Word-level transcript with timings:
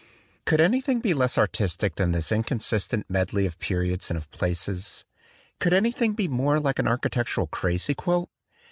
Could 0.45 0.59
anything 0.59 0.99
be 0.99 1.13
less 1.13 1.37
artistic 1.37 1.93
than 1.93 2.11
this 2.11 2.31
in 2.31 2.41
consistent 2.41 3.07
medley 3.07 3.45
of 3.45 3.59
periods 3.59 4.09
and 4.09 4.17
of 4.17 4.31
places? 4.31 5.05
Could 5.59 5.73
anything 5.73 6.13
be 6.13 6.27
more 6.27 6.59
like 6.59 6.79
an 6.79 6.87
architectural 6.87 7.45
crazy 7.45 7.93
quilt? 7.93 8.31